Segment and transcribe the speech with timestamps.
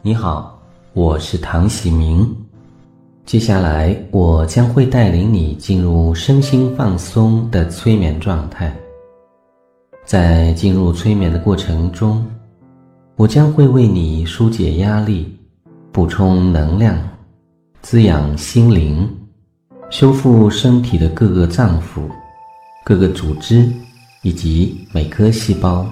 [0.00, 0.56] 你好，
[0.92, 2.24] 我是唐喜明。
[3.26, 8.72] 接下来，我将会带领你进入身心放松的催眠状态。
[10.04, 12.24] 在进入催眠的过程中，
[13.16, 15.36] 我将会为你疏解压力、
[15.90, 16.96] 补充能量、
[17.82, 19.06] 滋养心灵、
[19.90, 22.08] 修复身体的各个脏腑、
[22.84, 23.68] 各个组织
[24.22, 25.84] 以及每颗细胞。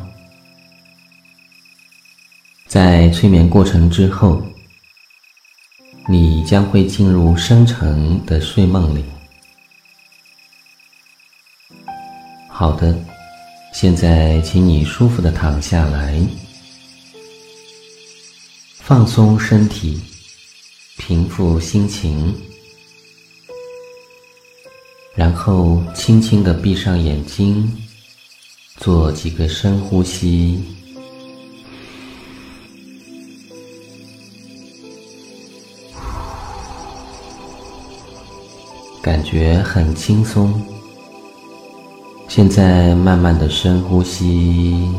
[2.67, 4.43] 在催眠过程之后，
[6.09, 9.05] 你将会进入深沉的睡梦里。
[12.49, 12.99] 好的，
[13.73, 16.21] 现在请你舒服的躺下来，
[18.81, 20.01] 放松身体，
[20.99, 22.35] 平复心情，
[25.15, 27.71] 然后轻轻的闭上眼睛，
[28.79, 30.61] 做几个深呼吸。
[39.07, 40.53] 感觉很轻松。
[42.27, 44.91] 现在慢慢的深呼吸，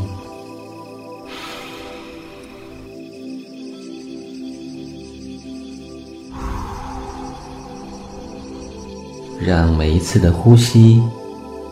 [9.41, 11.03] 让每一次的呼吸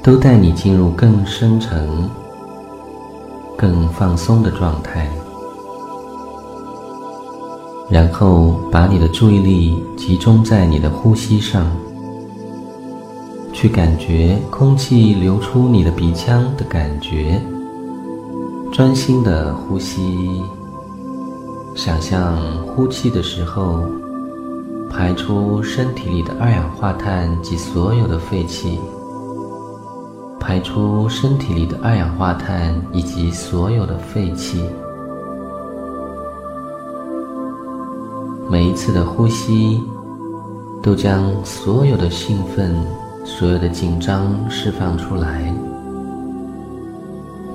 [0.03, 1.87] 都带你进入更深沉、
[3.57, 5.09] 更放松的状态。
[7.89, 11.84] 然后把你的注意力集中在你的呼吸上。
[13.65, 17.41] 去感觉空气流出你的鼻腔的感觉，
[18.71, 20.43] 专心的呼吸，
[21.73, 23.83] 想象呼气的时候，
[24.87, 28.79] 排出身体里的二氧化碳及所有的废气，
[30.39, 34.63] 排出身体里的二氧化碳以及所有的废气。
[38.47, 39.81] 每一次的呼吸，
[40.83, 42.71] 都将所有的兴奋。
[43.25, 45.51] 所有的紧张释放出来，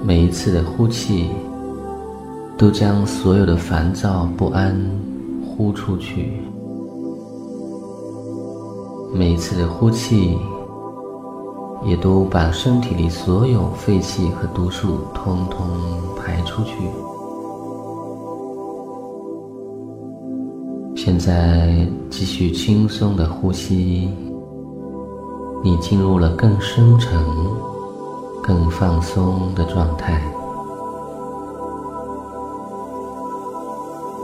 [0.04, 1.31] 每一次的呼气，
[2.58, 4.76] 都将所有的烦躁不安
[5.47, 6.25] 呼出去；
[9.14, 10.36] 每一次的呼气，
[11.87, 15.66] 也都把身体里所有废气和毒素通通
[16.16, 16.75] 排出去。
[20.97, 24.10] 现在继续轻松的呼吸。
[25.62, 27.22] 你进入了更深沉、
[28.43, 30.22] 更放松的状态，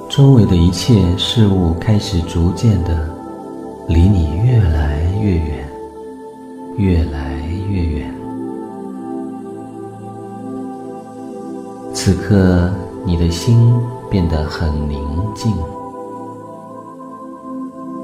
[0.09, 3.09] 周围的一切事物开始逐渐的
[3.87, 5.69] 离你越来越远，
[6.79, 7.35] 越来
[7.69, 8.15] 越远。
[11.93, 12.71] 此刻，
[13.05, 13.75] 你的心
[14.09, 14.99] 变得很宁
[15.35, 15.53] 静，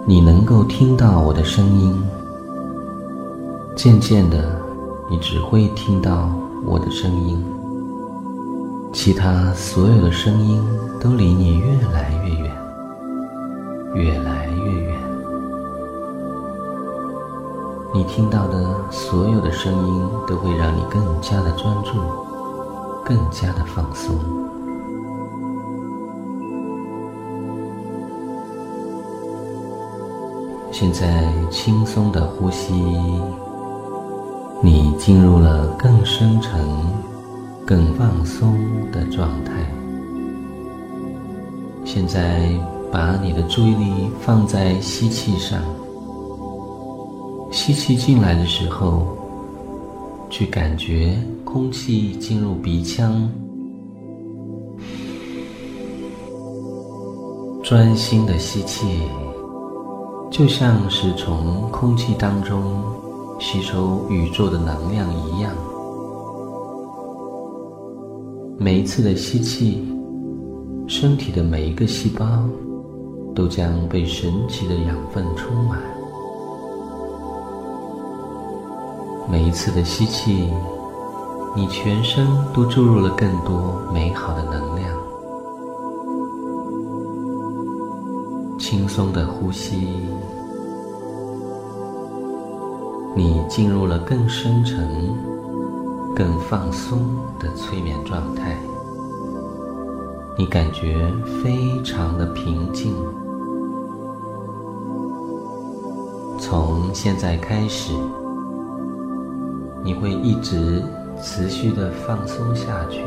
[0.04, 2.02] 你能够听到我的声音。
[3.74, 4.60] 渐渐的，
[5.10, 6.30] 你只会听到
[6.64, 7.42] 我的声音，
[8.92, 10.62] 其他所有的声音
[11.00, 12.56] 都离你越来越远，
[13.94, 14.94] 越来越远。
[17.94, 21.98] 你听到的所有的声音都会让你更加的专注，
[23.04, 24.14] 更加的放松。
[30.70, 32.72] 现在轻松的呼吸。
[34.64, 36.64] 你进入了更深沉、
[37.66, 38.56] 更放松
[38.92, 39.52] 的状态。
[41.84, 42.48] 现在，
[42.92, 45.60] 把你的注意力放在吸气上。
[47.50, 49.04] 吸气进来的时候，
[50.30, 53.28] 去感觉空气进入鼻腔，
[57.64, 58.86] 专心的吸气，
[60.30, 62.80] 就像是从空气当中。
[63.42, 65.52] 吸收宇宙的能量一样，
[68.56, 69.84] 每一次的吸气，
[70.86, 72.24] 身体的每一个细胞
[73.34, 75.80] 都将被神奇的养分充满。
[79.28, 80.48] 每一次的吸气，
[81.56, 82.24] 你全身
[82.54, 84.88] 都注入了更多美好的能量。
[88.56, 89.88] 轻松的呼吸。
[93.14, 94.88] 你进入了更深沉、
[96.16, 96.98] 更放松
[97.38, 98.56] 的催眠状态，
[100.38, 101.12] 你感觉
[101.42, 102.94] 非常的平静。
[106.38, 107.92] 从现在开始，
[109.84, 110.82] 你会一直
[111.22, 113.04] 持续的放松下去，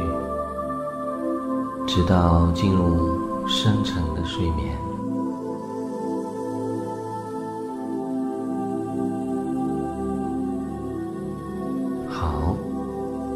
[1.88, 4.78] 直到进入深沉的睡眠。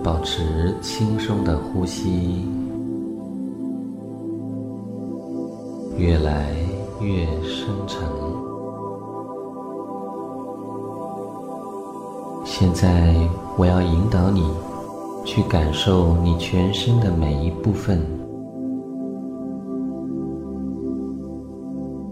[0.03, 2.47] 保持轻松的呼吸，
[5.97, 6.55] 越来
[7.01, 8.01] 越深沉。
[12.45, 13.13] 现在，
[13.57, 14.49] 我要引导你
[15.25, 18.01] 去感受你全身的每一部分。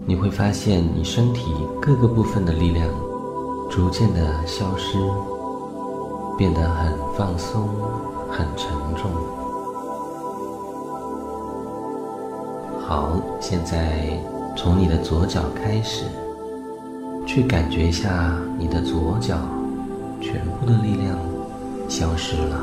[0.06, 2.86] 你会发现，你身体各个部分的力量
[3.70, 4.98] 逐渐的消失，
[6.38, 7.68] 变得很放松、
[8.30, 9.10] 很沉重。
[12.80, 14.16] 好，现在
[14.56, 16.04] 从你的左脚开始，
[17.26, 19.36] 去感觉一下你的左脚
[20.20, 21.18] 全部的力量
[21.88, 22.56] 消失了，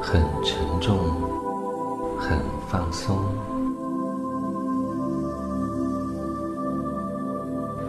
[0.00, 0.96] 很沉重，
[2.16, 3.16] 很放松。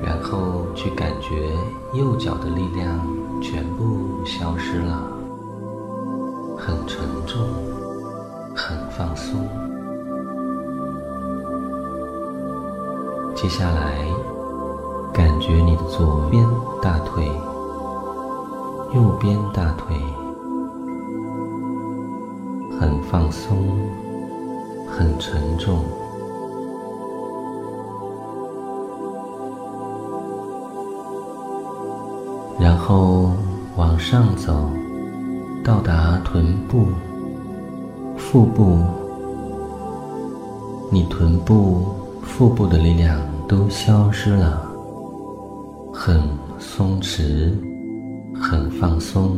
[0.01, 1.51] 然后去感觉
[1.93, 2.99] 右脚的力量
[3.41, 5.01] 全部消失了，
[6.57, 7.39] 很沉重，
[8.55, 9.39] 很放松。
[13.33, 14.05] 接下来，
[15.13, 16.45] 感觉你的左边
[16.81, 17.25] 大腿、
[18.93, 19.95] 右边大腿
[22.79, 23.57] 很放松，
[24.87, 25.85] 很沉重。
[32.69, 33.31] 然后
[33.77, 34.69] 往上走，
[35.63, 36.85] 到达臀部、
[38.15, 38.77] 腹部，
[40.91, 41.87] 你臀部、
[42.21, 44.61] 腹部的力量都消失了，
[45.91, 46.21] 很
[46.59, 47.51] 松弛，
[48.39, 49.35] 很放松。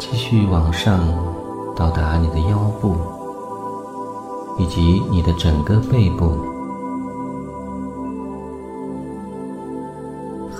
[0.00, 0.98] 继续往上，
[1.76, 2.96] 到达你的腰部，
[4.58, 6.32] 以及你的整个背部。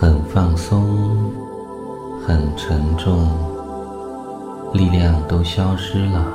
[0.03, 1.31] 很放松，
[2.27, 3.25] 很沉重，
[4.75, 6.27] 力量都消失了。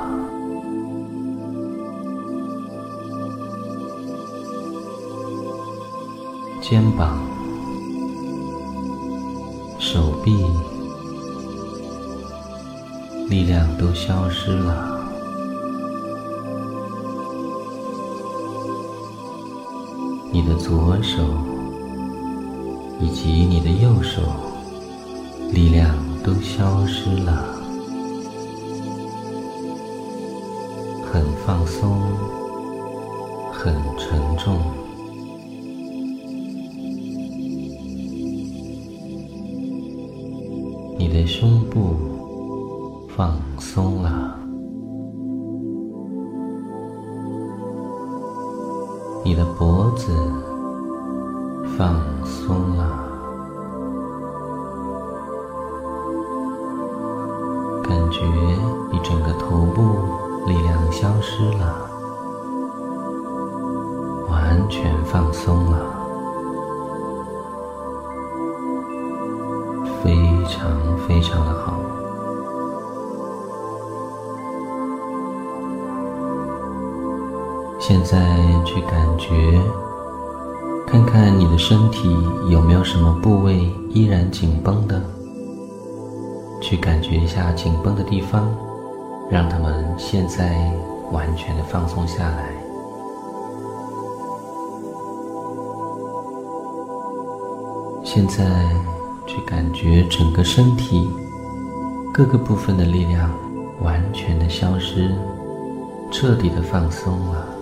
[6.62, 7.18] 肩膀、
[9.78, 10.46] 手臂，
[13.28, 14.98] 力量都消失了。
[20.32, 21.57] 你的左手。
[23.00, 24.22] 以及你的右手，
[25.52, 27.56] 力量都消失了，
[31.06, 31.96] 很放松，
[33.52, 34.58] 很沉重。
[40.98, 41.94] 你的胸部
[43.16, 44.40] 放松了，
[49.24, 50.12] 你的脖子。
[51.78, 51.94] 放
[52.26, 52.90] 松了，
[57.84, 58.24] 感觉
[58.92, 59.84] 你整个头部
[60.48, 61.88] 力量消失了，
[64.28, 65.78] 完全放松了，
[70.04, 71.80] 非常非常的好。
[77.78, 78.18] 现在
[78.66, 79.62] 去感觉。
[80.88, 82.08] 看看你的身体
[82.50, 85.02] 有没有什么部位依然紧绷的，
[86.62, 88.50] 去感觉一下紧绷的地方，
[89.30, 90.72] 让他们现在
[91.12, 92.50] 完全的放松下来。
[98.02, 98.46] 现在
[99.26, 101.06] 去感觉整个身体
[102.14, 103.30] 各个部分的力量
[103.82, 105.14] 完全的消失，
[106.10, 107.57] 彻底的放松了。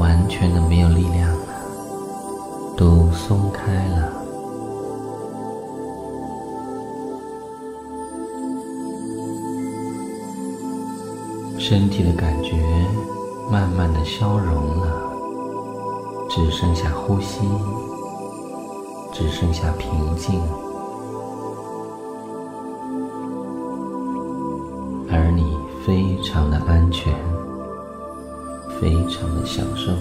[0.00, 1.44] 完全的没有力量了，
[2.74, 4.10] 都松开了，
[11.58, 12.56] 身体的感觉
[13.50, 15.12] 慢慢的消融了，
[16.30, 17.46] 只剩下呼吸，
[19.12, 20.40] 只剩下平静，
[28.80, 29.92] 非常的享受，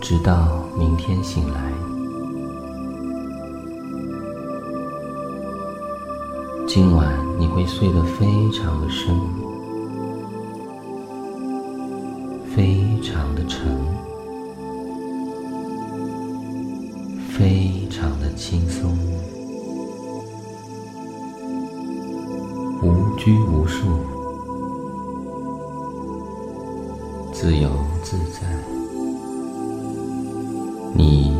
[0.00, 1.72] 直到明天醒来。
[6.66, 9.16] 今晚你会睡得非常的深，
[12.52, 13.60] 非常的沉，
[17.28, 18.90] 非常的轻松，
[22.82, 23.86] 无拘无束，
[27.40, 27.70] 自由
[28.02, 28.40] 自在。
[30.92, 31.32] 你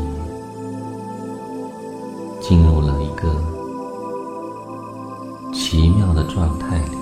[2.41, 3.29] 进入了一个
[5.53, 6.98] 奇妙的状态里。